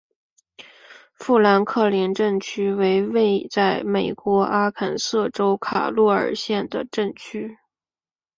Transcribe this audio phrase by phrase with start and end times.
[1.13, 7.59] 富兰克林镇区为位在美国阿肯色州卡洛尔县的镇区。